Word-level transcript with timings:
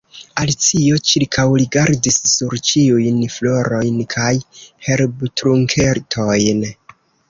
Alicio 0.43 0.95
ĉirkaŭrigardis 1.09 2.17
sur 2.33 2.57
ĉiujn 2.71 3.21
florojn 3.37 4.03
kaj 4.17 4.35
herbtrunketojn. 4.89 6.71